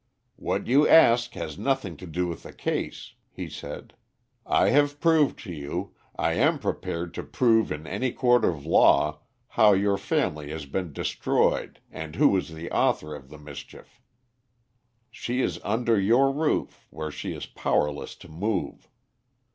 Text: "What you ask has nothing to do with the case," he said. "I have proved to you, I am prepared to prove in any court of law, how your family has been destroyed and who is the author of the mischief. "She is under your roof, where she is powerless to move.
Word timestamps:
"What 0.35 0.65
you 0.65 0.87
ask 0.87 1.33
has 1.35 1.59
nothing 1.59 1.95
to 1.97 2.07
do 2.07 2.25
with 2.25 2.41
the 2.41 2.51
case," 2.53 3.13
he 3.29 3.47
said. 3.47 3.93
"I 4.47 4.69
have 4.69 4.99
proved 4.99 5.37
to 5.43 5.53
you, 5.53 5.93
I 6.15 6.33
am 6.33 6.57
prepared 6.57 7.13
to 7.13 7.21
prove 7.23 7.71
in 7.71 7.85
any 7.85 8.11
court 8.11 8.43
of 8.43 8.65
law, 8.65 9.19
how 9.49 9.73
your 9.73 9.99
family 9.99 10.49
has 10.49 10.65
been 10.65 10.91
destroyed 10.91 11.81
and 11.91 12.15
who 12.15 12.35
is 12.35 12.51
the 12.51 12.71
author 12.71 13.13
of 13.13 13.29
the 13.29 13.37
mischief. 13.37 14.01
"She 15.11 15.39
is 15.39 15.59
under 15.63 15.99
your 15.99 16.31
roof, 16.31 16.87
where 16.89 17.11
she 17.11 17.33
is 17.33 17.45
powerless 17.45 18.15
to 18.25 18.27
move. 18.27 18.89